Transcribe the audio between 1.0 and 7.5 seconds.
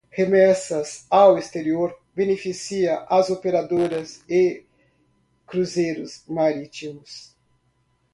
ao exterior beneficia as operadoras e cruzeiros marítimos